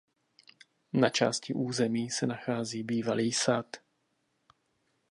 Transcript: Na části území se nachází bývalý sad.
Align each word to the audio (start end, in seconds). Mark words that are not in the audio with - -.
Na 0.93 1.09
části 1.09 1.53
území 1.53 2.09
se 2.09 2.27
nachází 2.27 2.83
bývalý 2.83 3.31
sad. 3.31 3.77